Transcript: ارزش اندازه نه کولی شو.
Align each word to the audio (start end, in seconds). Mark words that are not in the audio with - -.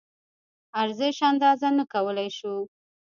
ارزش 0.81 1.17
اندازه 1.29 1.67
نه 1.77 1.83
کولی 1.91 2.29
شو. 2.37 2.53